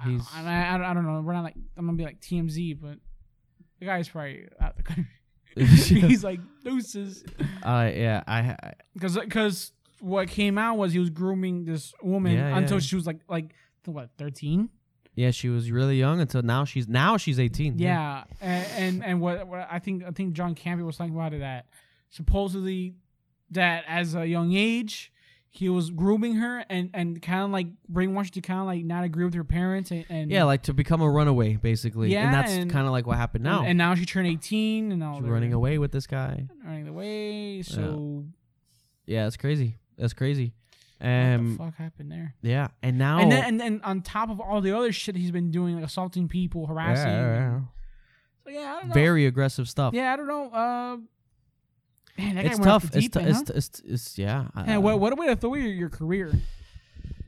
[0.04, 1.22] He's- I, I, I, I don't know.
[1.22, 2.98] We're not like I'm gonna be like TMZ, but
[3.84, 5.08] the guy's probably out the country.
[5.56, 7.24] he's like deuces
[7.64, 12.58] uh, yeah, I, because because what came out was he was grooming this woman Yeah,
[12.58, 12.82] until yeah.
[12.82, 13.54] she was like like
[13.86, 14.70] what 13
[15.16, 16.66] yeah, she was really young until now.
[16.66, 17.78] She's now she's eighteen.
[17.78, 21.34] yeah and, and and what, what i think i think john campbell was talking about
[21.36, 21.68] it that
[22.10, 22.96] supposedly
[23.52, 25.12] that as a young age
[25.56, 29.04] he was grooming her and and kind of like brainwashed to kind of like not
[29.04, 32.12] agree with her parents and, and yeah, like to become a runaway, basically.
[32.12, 33.64] Yeah, and that's and- kind of like what happened now.
[33.64, 36.48] and now she turned 18 and now she's running away with this guy.
[36.66, 38.26] running away so
[39.06, 39.78] Yeah, it's crazy.
[39.98, 40.54] That's crazy.
[41.00, 44.32] what Um, the fuck happened there yeah, and now and then and then on top
[44.32, 47.60] of all the other shit he's been doing like assaulting people harassing Yeah, yeah, yeah.
[48.46, 49.94] So yeah i don't know very aggressive stuff.
[49.94, 50.50] Yeah, I don't know.
[50.52, 50.98] Uh,
[52.18, 52.84] man, that it's guy tough.
[52.86, 53.44] It's, deep t- it's, huh?
[53.46, 54.48] t- it's, it's yeah.
[54.56, 56.32] Uh, what what a way to throw your, your career.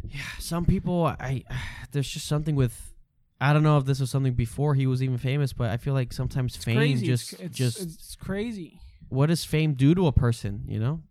[0.04, 1.06] Yeah, some people.
[1.06, 1.44] I
[1.92, 2.94] there's just something with.
[3.42, 5.94] I don't know if this was something before he was even famous, but I feel
[5.94, 7.06] like sometimes fame crazy.
[7.06, 8.80] just it's, it's, just it's crazy.
[9.10, 10.64] what does fame do to a person?
[10.68, 11.02] You know,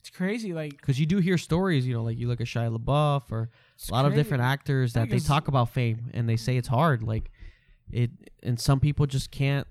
[0.00, 0.52] It's crazy.
[0.52, 1.86] Like because you do hear stories.
[1.86, 3.50] You know, like you look at Shia LaBeouf or
[3.88, 7.02] a lot of different actors that they talk about fame and they say it's hard.
[7.02, 7.30] Like
[7.90, 8.10] it,
[8.42, 9.66] and some people just can't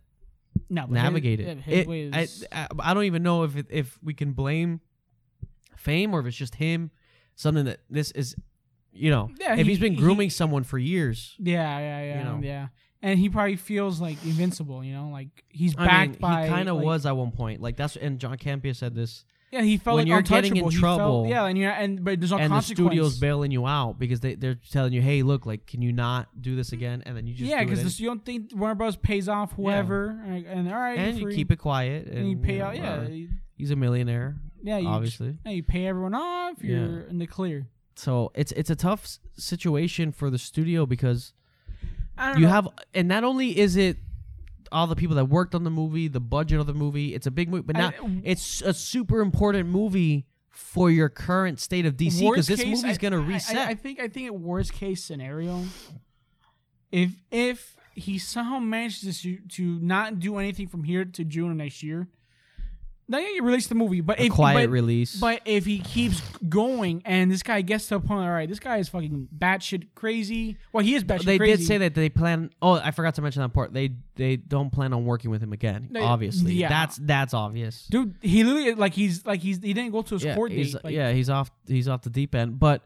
[0.70, 1.58] no, navigate his, it.
[1.60, 4.82] His It- I, I, I don't even know if it, if we can blame
[5.76, 6.92] fame or if it's just him.
[7.36, 8.36] Something that this is,
[8.92, 11.36] you know, Yeah, if he- he's been he- grooming someone for years.
[11.40, 12.40] yeah, yeah, yeah, you know.
[12.42, 12.68] yeah.
[13.04, 14.84] And he probably feels like invincible.
[14.84, 16.44] You know, like he's I backed mean, by.
[16.46, 17.62] he kind of like- was at one point.
[17.62, 20.70] Like that's and John Campea said this Yeah, he felt when like you're getting in.
[20.70, 23.66] He trouble felt, yeah, and you're and but there's no and the studio's bailing you
[23.66, 27.02] out because they they're telling you, hey, look, like, can you not do this again?
[27.06, 29.54] And then you just yeah, do it because you don't think Warner Bros pays off
[29.54, 32.66] whoever, and, and all right, and you keep it quiet and, and you pay know,
[32.66, 32.76] out.
[32.76, 33.28] Yeah, uh, whatever.
[33.56, 35.38] he's a millionaire, yeah, you, obviously.
[35.46, 36.62] Yeah, you pay everyone off.
[36.62, 37.68] You're in the clear.
[37.96, 41.34] So it's it's a tough situation for the studio because
[42.18, 42.52] I don't you know.
[42.52, 43.98] have and not only is it
[44.72, 47.32] all the people that worked on the movie, the budget of the movie, it's a
[47.32, 51.96] big movie, but now I- it's a super important movie for your current state of
[51.98, 53.58] DC because this case, movie's I- gonna I- I- reset.
[53.70, 55.64] I, think I think a worst case scenario,
[56.92, 61.58] if if he somehow manages to to not do anything from here to June of
[61.58, 62.08] next year,
[63.10, 64.02] then yeah, you release the movie.
[64.02, 65.16] But a if quiet but, release.
[65.16, 68.60] but if he keeps going and this guy gets to a point, all right, this
[68.60, 70.58] guy is fucking batshit crazy.
[70.74, 71.58] Well, he is batshit they crazy.
[71.58, 72.50] did say that they plan.
[72.62, 73.74] Oh, I forgot to mention that part.
[73.74, 75.90] They they don't plan on working with him again.
[75.92, 76.70] They- obviously, yeah.
[76.70, 77.88] that's that's obvious.
[77.88, 78.16] dude.
[78.22, 80.76] He literally like he's like he's he didn't go to his yeah, court date.
[80.84, 81.50] Like, yeah, he's off.
[81.66, 82.60] He's off the deep end.
[82.60, 82.84] But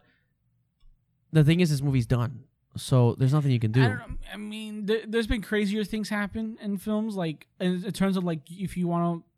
[1.32, 2.44] the thing is, this movie's done.
[2.76, 3.82] So there's nothing you can do.
[3.82, 3.98] I,
[4.32, 8.24] I mean, there, there's been crazier things happen in films, like in, in terms of
[8.24, 9.28] like if you want to,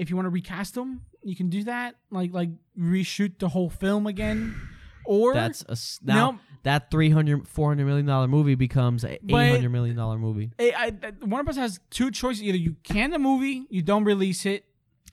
[0.00, 1.94] if you want to recast them, you can do that.
[2.10, 4.54] Like like reshoot the whole film again,
[5.04, 6.38] or That's a s- now no.
[6.62, 11.10] that 300 400 million dollar movie becomes a But- 800 million dollar movie, I, I,
[11.24, 14.64] one of us has two choices: either you can the movie, you don't release it,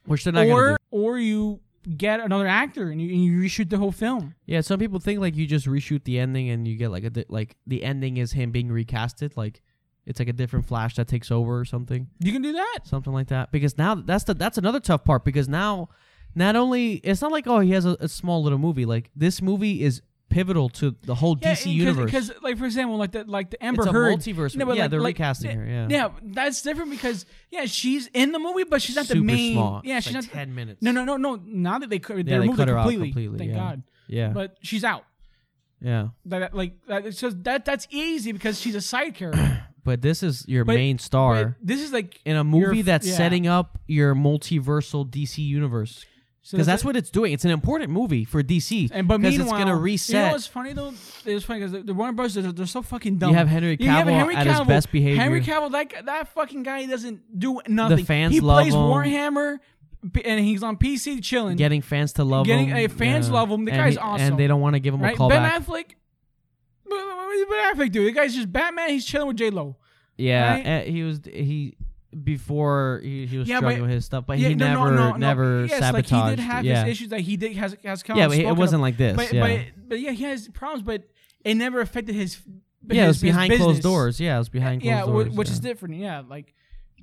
[0.06, 0.76] which they're not gonna or do.
[0.92, 1.60] or you
[1.98, 4.36] get another actor and you, and you reshoot the whole film.
[4.46, 7.10] Yeah, some people think like you just reshoot the ending and you get like a
[7.10, 9.62] di- like the ending is him being recasted, like
[10.08, 12.08] it's like a different Flash that takes over or something.
[12.20, 12.80] You can do that.
[12.86, 15.90] something like that because now that's the that's another tough part because now
[16.34, 19.42] not only it's not like oh he has a, a small little movie like this
[19.42, 22.06] movie is pivotal to the whole Yeah, DC universe.
[22.12, 24.18] Because like for example, like the like the Amber it's a Heard.
[24.20, 24.56] multiverse.
[24.58, 25.66] No, yeah, like- they're like- recasting yeah, her.
[25.66, 29.26] Yeah, Yeah, that's different because yeah, she's in the movie, but she's not Super the
[29.26, 29.54] main.
[29.54, 29.82] small.
[29.86, 30.32] Yeah, It's she's like not.
[30.34, 30.82] ten minutes.
[30.82, 31.42] No, no, no, no.
[31.46, 33.08] Now that they cut, they Yeah, they cut it her out completely.
[33.08, 33.58] completely, Thank yeah.
[33.58, 33.84] God.
[34.10, 35.06] Yeah, But she's out.
[35.82, 36.10] yeah.
[36.26, 37.10] That like that.
[37.12, 39.64] Just that that's easy because she's a side character.
[39.88, 43.08] But this is your But- main star this is like in a movie f- that's
[43.08, 43.16] yeah.
[43.16, 46.06] setting up your multiversal DC universe.
[46.42, 47.32] so Because that's what it's doing.
[47.32, 48.90] It's an important movie for DC.
[48.92, 50.14] And but because meanwhile, it's gonna reset.
[50.16, 50.94] You know what's funny though?
[51.26, 52.34] It's funny because the, Warner Bros.
[52.34, 53.30] They're, they're so fucking dumb.
[53.32, 54.68] you have Henry You have Cavill Henry at his Cavill.
[54.68, 55.22] best behavior.
[55.22, 57.98] Henry Cavill, that that fucking guy doesn't do nothing.
[57.98, 58.80] The fans he love plays him.
[58.82, 59.58] Warhammer,
[60.26, 61.56] and he's on PC chilling.
[61.58, 62.86] getting fans to love Getting- him.
[62.86, 63.64] uh, fans love him.
[63.66, 64.28] The and guy's he- awesome.
[64.28, 65.14] And they don't want to give him right?
[65.14, 65.62] a call Ben back.
[65.64, 65.86] Affleck.
[66.88, 68.04] What- what Affleck do?
[68.06, 68.90] The guy's just Batman.
[68.90, 69.76] He's chilling with J Lo.
[70.18, 70.88] Yeah, right?
[70.88, 71.76] he was he
[72.24, 74.92] before he, he was Yeah, struggling but- with his stuff, but yeah, he no, never
[74.96, 76.12] no, no, never yes, sabotaged.
[76.12, 78.38] Like he did have yeah, his issues that he did has has come yeah, but
[78.38, 78.82] it wasn't of.
[78.82, 79.16] like this.
[79.16, 81.04] But yeah, but but yeah, he has problems, but
[81.44, 82.40] it never affected his
[82.90, 84.20] yeah, it was behind closed doors.
[84.20, 85.30] Yeah, it was behind closed whi- doors.
[85.36, 85.54] which yeah.
[85.54, 85.96] is different.
[85.96, 86.54] Yeah, like,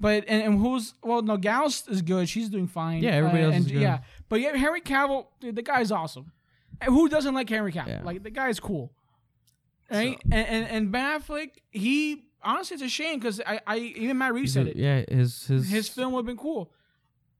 [0.00, 2.28] but and, and who's well, no, Gals is good.
[2.28, 3.02] She's doing fine.
[3.02, 3.82] Yeah, everybody Uh, else and, is good.
[3.82, 6.32] Yeah, but yeah, Henry Cavill, dude, the guy's awesome.
[6.80, 7.88] And who doesn't like Henry Cavill?
[7.88, 8.02] Yeah.
[8.02, 8.92] Like the guy's cool,
[9.90, 10.18] right?
[10.30, 14.34] And, and and Ben Affleck, he honestly, it's a shame because I, I even Matt
[14.34, 14.76] Reeves said it.
[14.76, 16.70] Yeah, his his His film would have been cool,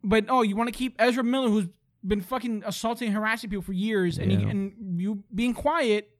[0.03, 1.67] but oh, you want to keep Ezra Miller, who's
[2.07, 4.39] been fucking assaulting, and harassing people for years, and, Yeah.
[4.41, 6.11] you, and you being quiet.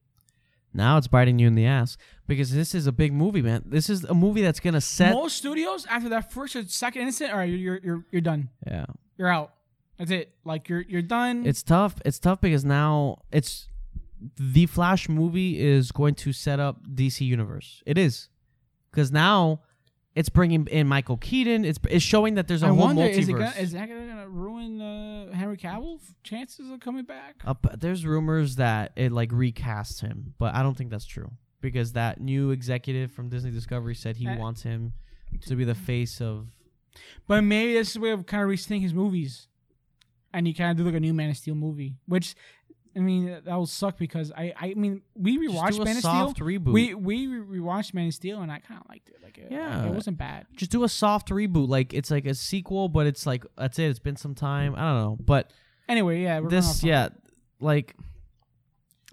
[0.77, 3.63] Now it's biting you in the ass because this is a big movie, man.
[3.65, 5.13] This is a movie that's gonna set.
[5.13, 8.49] Most studios after that first or second incident, all right, you're you're you're done.
[8.67, 9.53] yeah, You're out.
[9.99, 10.35] That's it.
[10.45, 11.47] Like you're you're done.
[11.47, 11.95] it's tough.
[12.05, 13.69] It's tough because now it's
[14.37, 17.83] the Flash movie is going to set up DC Universe.
[17.87, 18.29] It is
[18.91, 19.61] because now
[20.15, 21.65] it's bringing in Michael Keaton.
[21.65, 23.19] It's it's showing that there's a I whole wonder multiverse.
[23.19, 27.43] is it gonna, is that gonna ruin uh, Henry Cavill chances of coming back?
[27.45, 31.93] Up, there's rumors that it like recasts him, but I don't think that's true because
[31.93, 34.93] that new executive from Disney Discovery said he Uh, wants him
[35.47, 36.49] to be the face of.
[37.27, 39.49] But maybe this is a way of kind of rethinking his movies,
[40.33, 42.35] and you kind of do like a new Man of Steel movie, which.
[42.97, 46.47] I mean that will suck because I I mean we rewatched Man of soft Steel.
[46.47, 46.73] reboot.
[46.73, 49.17] We we rewatched Man of Steel and I kind of liked it.
[49.23, 49.87] Like it, Yeah.
[49.87, 50.47] it wasn't bad.
[50.55, 51.69] just do a soft reboot.
[51.69, 53.87] Like it's like a sequel, but it's like that's it.
[53.91, 54.75] It's been some time.
[54.77, 55.51] I don't know, but
[55.89, 57.09] Anyway, yeah, we're this, yeah,
[57.61, 57.95] like.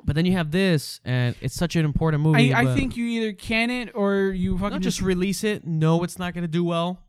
[0.04, 2.54] But then you have this, and it's such an important movie.
[2.54, 5.68] I, I think you either can it or you fucking not just release it.
[5.68, 7.04] No, it's not going to do well,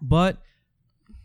[0.00, 0.38] but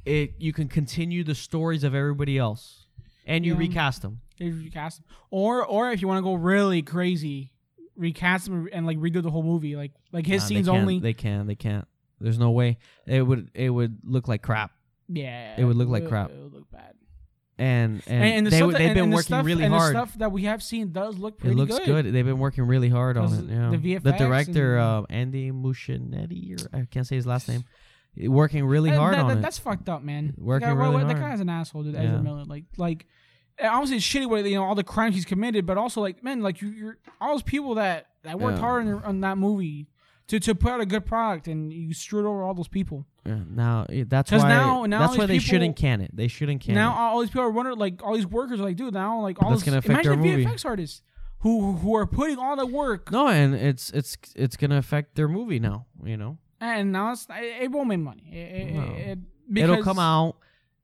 [0.05, 2.85] it you can continue the stories of everybody else,
[3.25, 3.59] and you Yeah.
[3.59, 4.19] recast them.
[4.39, 5.05] They recast him.
[5.31, 7.51] Or or if you want to go really crazy,
[7.95, 9.75] recast him and like redo the whole movie.
[9.75, 10.99] Like like his Nah, they scenes can't- only.
[10.99, 11.47] They can.
[11.47, 11.87] They can't.
[12.19, 12.77] There's no way.
[13.05, 13.51] It would.
[13.53, 14.71] It would look like crap.
[15.07, 16.31] yeah, it would look like crap.
[16.31, 16.93] It would look bad.
[17.59, 19.45] And and, And, and the they, stuff that- they've and- been and the working stuff,
[19.45, 19.95] really and hard.
[19.95, 22.05] The stuff that we have seen does look pretty It looks good.
[22.05, 23.45] They've been working really hard on it.
[23.49, 23.71] Yeah.
[23.71, 27.63] the VFX director, and- uh, Andy Muschinetti, or I can't say his last name,
[28.27, 29.41] working really That- hard that- on that- it.
[29.41, 30.35] That's fucked up, man.
[30.37, 31.31] Working that guy, really That hard.
[31.31, 31.95] guy's an asshole, dude.
[31.95, 32.01] Yeah.
[32.03, 33.07] Ezra Miller, like like.
[33.61, 36.41] Obviously, it's shitty what you know all the crimes he's committed, but also like man,
[36.41, 38.61] like you, you're all those people that that worked Yeah.
[38.61, 39.87] hard on, on that movie
[40.27, 43.05] to to put out a good product, and you screwed over all those people.
[43.25, 44.47] Yeah, now it- that's why.
[44.47, 46.11] now- now that's why they people- shouldn't can it.
[46.15, 46.95] They shouldn't can now it.
[46.95, 49.41] Now all these people are wondering, like all these workers are like, dude, now like
[49.41, 50.45] all That's this, gonna affect imagine our the movie.
[50.45, 51.01] VFX artists
[51.39, 55.27] who who are putting all the work, No, and it's it's it's gonna affect their
[55.27, 55.85] movie now.
[56.03, 58.29] You know, and now it's it, it won't make money.
[58.31, 58.81] It, it- No.
[58.83, 60.35] it- it'll come out.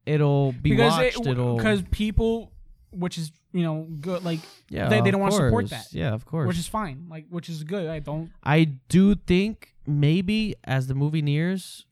[0.05, 1.19] It'll be because watched.
[1.19, 2.51] it, it'll because people,
[2.95, 4.89] which is you know good, like yeah.
[4.89, 5.88] they- they don't wanna support that.
[5.91, 6.47] Yeah, of course.
[6.47, 7.88] which is fine, like which is good.
[7.88, 8.32] I don't.
[8.43, 11.86] I do think maybe as the movie nears,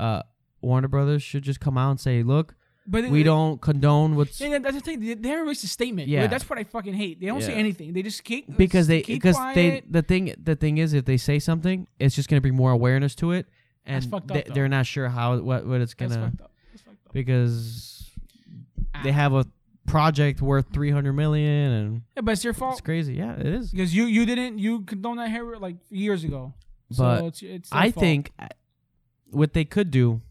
[0.00, 0.22] uh,
[0.60, 2.54] Warner Brothers should just come out and say, "Look,
[2.86, 5.00] But we it- don't condone what's Yeah, that's the thing.
[5.00, 6.08] They, they haven't released a statement.
[6.08, 6.22] Yeah.
[6.22, 7.20] Yeah, that's what I fucking hate.
[7.20, 7.92] They don't say anything.
[7.92, 11.38] They just keep because they because they the thing the thing is if they say
[11.38, 13.46] something, it's just gonna bring more awareness to it,
[13.84, 16.52] and That's fucked up, they, they're not sure how what what it's gonna fucked up.
[16.72, 17.12] That's fucked up.
[17.12, 18.10] because
[19.04, 19.12] they Ah.
[19.12, 19.46] have a
[19.88, 22.72] project worth three hundred million and Yeah, but it's your fault.
[22.74, 23.14] it's crazy.
[23.14, 23.70] Yeah, it is.
[23.70, 26.54] because you you didn't you condoned that hair like years ago.
[26.92, 28.02] So But it's, it's I fault.
[28.02, 28.48] think uh,
[29.30, 30.22] what they could do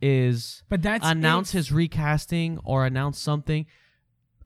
[0.00, 3.66] is but that's announce his recasting or announce something,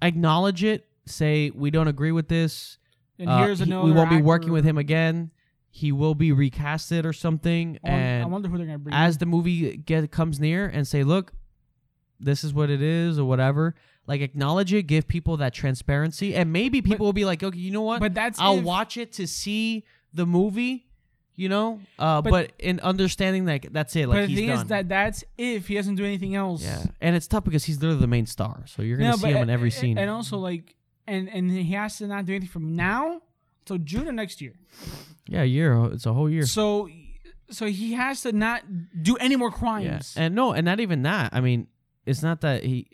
[0.01, 2.79] acknowledge it, say we don't agree with this.
[3.19, 3.85] And uh, here's he- another.
[3.85, 5.31] we won't be working with him again.
[5.71, 8.95] He will be recasted or something, I wonder, I and wonder who they're gonna bring.
[8.95, 11.33] as the movie get comes near and say, look,
[12.21, 13.75] this is what it is or whatever.
[14.07, 17.71] Like acknowledge it, give people that transparency, and maybe people will be like, okay, you
[17.71, 18.01] know what?
[18.01, 20.87] but that's I'll if- watch it to see the movie,
[21.37, 21.81] you know.
[21.99, 24.59] Uh, but, But- in understanding that that's it, But like the thing done.
[24.61, 26.63] is that that's if he doesn't do anything else.
[26.65, 29.29] yeah, and it's tough because he's literally the main star, so you're gonna No, see
[29.29, 29.99] him in every scene.
[29.99, 30.75] And also like,
[31.07, 33.21] and and he has to not do anything from now
[33.67, 34.55] till June of next year.
[35.29, 35.85] yeah, a year.
[35.93, 36.47] It's a whole year.
[36.47, 36.89] So,
[37.51, 38.63] so he has to not
[39.03, 39.85] do any more crimes.
[39.85, 40.15] Yeah, crimes.
[40.17, 41.35] and no, and not even that.
[41.35, 41.67] I mean,
[42.09, 42.89] it's not that he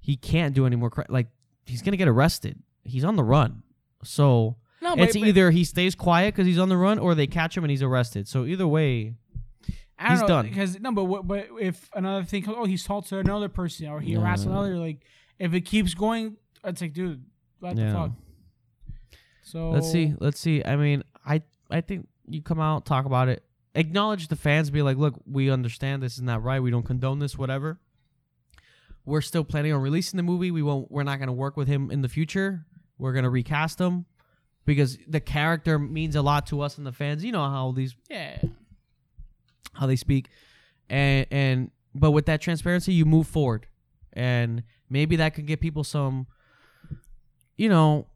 [0.00, 0.90] he can't do any more.
[0.90, 1.28] Cri- like
[1.66, 2.60] he's gonna get arrested.
[2.82, 3.62] He's on the run,
[4.02, 7.26] so no, it's but, either he stays quiet because he's on the run, or they
[7.26, 8.28] catch him and he's arrested.
[8.28, 9.14] So either way,
[9.98, 10.46] I don't he's know, done.
[10.48, 14.00] because no, but what, but if another thing, comes, oh, he assaulted another person or
[14.00, 14.20] he Yeah.
[14.20, 15.04] harassed another, like
[15.38, 17.24] if it keeps going, it's like, dude,
[17.60, 17.86] what Yeah.
[17.86, 18.10] the fuck?
[19.42, 20.62] So let's see, let's see.
[20.64, 23.42] I mean, I I think you come out, talk about it,
[23.74, 26.60] acknowledge the fans, be like, look, we understand this is not right.
[26.60, 27.78] We don't condone this, whatever.
[29.06, 30.50] We're still planning on releasing the movie.
[30.50, 30.90] We won't.
[30.90, 32.64] We're not going to work with him in the future.
[32.98, 34.06] We're going to recast him
[34.64, 37.24] because the character means a lot to us and the fans.
[37.24, 38.38] You know how these Yeah,
[39.74, 40.28] how they speak,
[40.88, 43.66] and and but with that transparency, you move forward,
[44.12, 46.26] and maybe that could get people some,
[47.56, 48.06] you know,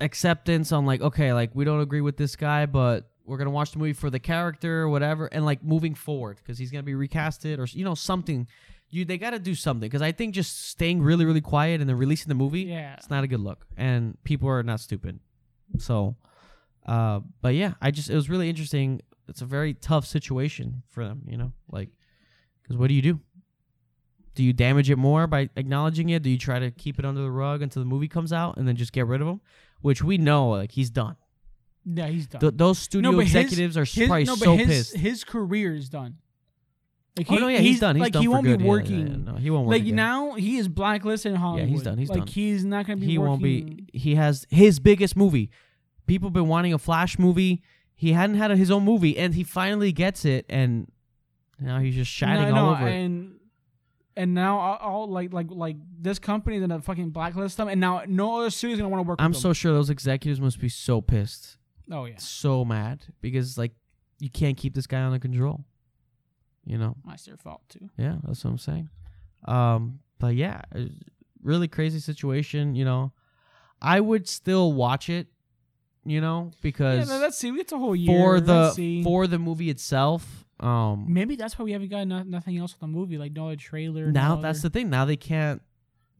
[0.00, 3.72] acceptance on like okay, like we don't agree with this guy, but we're gonna watch
[3.72, 6.94] the movie for the character or whatever, and like moving forward because he's gonna be
[6.94, 8.46] recasted or you know something.
[8.94, 11.88] You they got to do something because I think just staying really really quiet and
[11.88, 12.94] then releasing the movie, Yeah.
[12.94, 15.18] it's not a good look, and people are not stupid.
[15.78, 16.16] So,
[16.86, 19.00] uh, but yeah, I just it was really interesting.
[19.28, 21.88] It's a very tough situation for them, you know, like
[22.62, 23.20] because what do you do?
[24.34, 26.22] Do you damage it more by acknowledging it?
[26.22, 28.66] Do you try to keep it under the rug until the movie comes out and
[28.66, 29.40] then just get rid of him?
[29.80, 31.16] Which we know, like he's done.
[31.84, 32.40] Yeah, he's done.
[32.40, 34.96] Th- those studio his- executives are his, probably no, but so his, pissed.
[34.96, 36.16] His career is done.
[37.16, 37.94] Like oh no, yeah, he's, done.
[37.94, 38.58] He's like done he won't good.
[38.58, 39.06] be Yeah, yeah, working.
[39.06, 39.72] yeah, no, he won't work.
[39.72, 39.94] like again.
[39.94, 41.68] now, he is blacklisted in Hollywood.
[41.68, 42.26] Yeah, he's done, he's like done.
[42.26, 43.06] he's not gonna be.
[43.06, 43.30] he working.
[43.30, 43.86] won't be.
[43.92, 45.50] He has his biggest movie.
[46.06, 47.62] People been wanting a Flash movie.
[47.94, 50.90] He hadn't had his own movie, and he finally gets it, and
[51.60, 52.94] now he's just shining no, all no, over it.
[52.94, 53.36] and
[54.16, 58.02] and now all, all like like like this company gonna fucking blacklist them, and now
[58.08, 59.20] no other studio's gonna want to work.
[59.22, 61.58] I'm so sure those executives must be so pissed,
[61.92, 63.72] Oh yeah, so mad because like
[64.18, 65.64] you can't keep this guy under control.
[66.64, 67.90] You know, that's their fault too.
[67.98, 68.88] Yeah, that's what I'm saying.
[69.46, 70.62] Um, but yeah,
[71.42, 72.74] really crazy situation.
[72.74, 73.12] You know,
[73.82, 75.28] I would still watch it.
[76.06, 77.48] You know, Yeah, because no, let's see.
[77.48, 78.18] It's a whole year.
[78.18, 82.58] for the for the movie itself, um, maybe that's why we haven't got no, nothing
[82.58, 84.12] else with the movie, like no other trailer.
[84.12, 84.90] now no that's other, the thing.
[84.90, 85.62] Now they can't.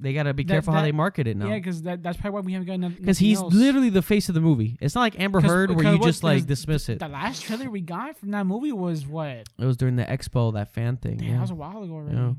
[0.04, 1.48] They gotta be That- careful how they market it now.
[1.48, 3.52] yeah, because that, that's probably why we haven't got no, Because he's else.
[3.52, 4.76] literally the face of the movie.
[4.80, 6.98] It's not like Amber Heard where you just like dismiss it.
[7.00, 9.48] The last trailer we got from that movie was what?
[9.58, 11.16] It was during the expo, that fan thing.
[11.16, 11.34] Damn, yeah.
[11.36, 12.16] that was a while ago already.
[12.16, 12.32] Yeah.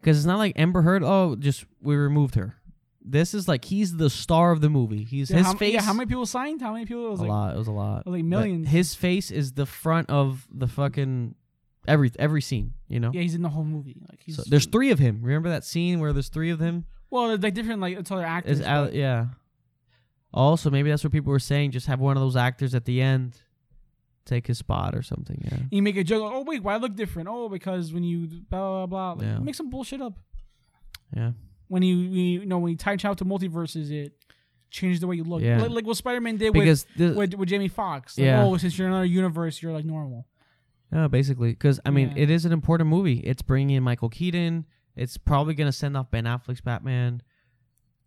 [0.00, 1.02] Because it's not like Amber Heard.
[1.02, 2.54] Oh, just we removed her.
[3.04, 5.02] This is like he's the star of the movie.
[5.02, 5.72] He's Yeah, his how, face.
[5.72, 6.60] Yeah, how many people signed?
[6.60, 7.06] How many people?
[7.06, 7.54] It was a like, lot.
[7.54, 8.06] It was a lot.
[8.06, 8.68] like But millions.
[8.68, 11.34] his face is the front of the fucking
[11.86, 12.74] every every scene.
[12.88, 13.10] You know.
[13.14, 13.96] Yeah, he's in the whole movie.
[14.10, 15.20] Like he's So there's three of him.
[15.22, 16.84] Remember that scene where there's three of them?
[17.10, 18.60] Well, they're like different like it's other actors.
[18.60, 19.26] Al- yeah.
[20.32, 21.70] Also, maybe that's what people were saying.
[21.70, 23.38] Just have one of those actors at the end
[24.26, 25.40] take his spot or something.
[25.50, 25.58] Yeah.
[25.70, 26.30] You make a joke.
[26.34, 27.28] Oh wait, why I look different?
[27.30, 29.38] Oh, because when you blah blah blah, like, Yeah.
[29.38, 30.18] make some bullshit up.
[31.16, 31.32] Yeah.
[31.68, 34.12] When you, you know when you tie out to multiverses, it
[34.70, 35.40] changes the way you look.
[35.40, 35.62] Yeah.
[35.62, 38.18] Like, like what Spider Man did Because with, with with Jamie Foxx.
[38.18, 38.44] Like, Yeah.
[38.44, 40.26] Oh, since you're in another universe, you're like normal.
[40.92, 42.22] Yeah, basically, because I mean, Yeah.
[42.24, 43.20] it is an important movie.
[43.20, 44.66] It's bringing in Michael Keaton.
[44.98, 47.22] It's probably gonna send off Ben Affleck's Batman,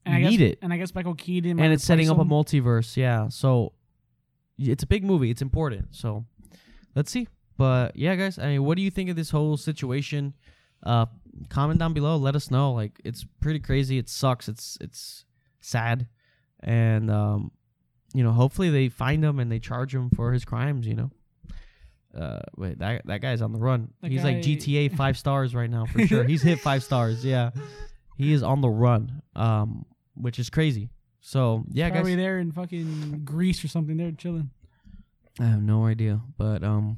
[0.06, 0.60] And You I guess, need it.
[0.62, 1.60] And I guess Michael Keaton.
[1.60, 2.97] and it's setting up a multiverse.
[2.97, 3.73] Yeah, so
[4.58, 5.30] it's a big movie.
[5.32, 5.88] It's important.
[5.91, 6.25] So
[6.95, 7.27] let's see.
[7.58, 10.34] But yeah, guys, I mean, what do you think of this whole situation?
[10.84, 11.06] Uh,
[11.49, 12.17] comment down below.
[12.17, 12.71] Let us know.
[12.73, 13.97] Like, it's pretty crazy.
[13.99, 14.47] It sucks.
[14.49, 15.25] It's it's
[15.60, 16.08] sad,
[16.62, 17.51] and um,
[18.15, 20.88] you know, hopefully they find him and they charge him for his crimes.
[20.88, 21.12] You know.
[22.17, 23.93] Uh, wait, that that guy's on the run.
[24.02, 26.24] That He's like GTA five stars right now for sure.
[26.24, 27.24] He's hit five stars.
[27.24, 27.52] Yeah,
[28.17, 29.21] he is on the run.
[29.36, 30.89] Um, which is crazy.
[31.21, 31.97] So yeah, guys.
[31.97, 33.97] Probably there in fucking Greece or something.
[33.97, 34.50] They're chilling.
[35.39, 36.97] I have no idea, but um,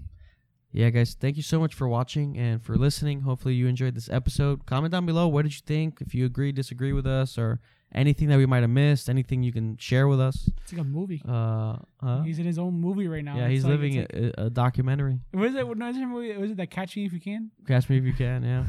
[0.71, 3.21] yeah, guys, thank you so much for watching and for listening.
[3.21, 4.65] Hopefully, you enjoyed this episode.
[4.65, 7.59] Comment down below what did you think, if you agree, disagree with us, or
[7.93, 10.49] anything that we might have missed, anything you can share with us.
[10.63, 11.21] It's like a movie.
[11.27, 12.21] Uh, huh?
[12.23, 13.37] He's in his own movie right now.
[13.37, 15.19] yeah, he's like- living like- a, a documentary.
[15.31, 15.67] What is it?
[15.67, 16.05] What is it?
[16.05, 16.35] movie?
[16.37, 17.51] Was it that Catch Me If You Can?
[17.67, 18.43] Catch me if you can.
[18.43, 18.65] Yeah.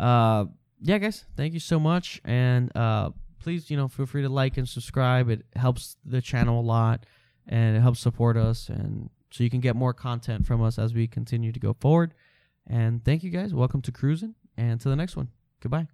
[0.04, 0.44] uh,
[0.82, 3.10] yeah, guys, thank you so much, and uh,
[3.40, 5.28] please, you know, feel free to like and subscribe.
[5.28, 7.04] It helps the channel a lot,
[7.46, 10.94] and it helps support us, and so you can get more content from us as
[10.94, 12.14] we continue to go forward.
[12.66, 13.52] And thank you guys.
[13.52, 15.28] Welcome to cruising, and to the next one.
[15.60, 15.88] Goodbye.